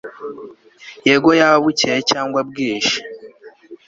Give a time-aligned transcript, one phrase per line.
[1.07, 2.97] Yego yaba bucyeye cyangwa bwije